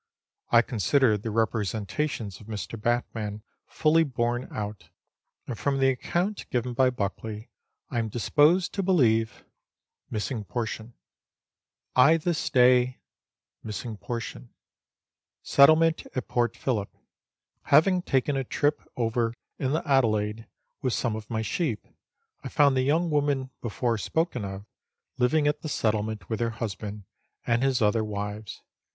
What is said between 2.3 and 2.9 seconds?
of Mr.